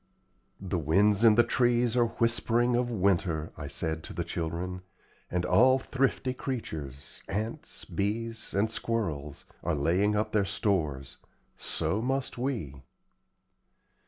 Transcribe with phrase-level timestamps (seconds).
[0.59, 4.81] "The winds in the trees are whispering of winter," I said to the children,
[5.29, 11.17] "and all thrifty creatures ants, bees, and squirrels are laying up their stores.
[11.55, 12.81] So must we."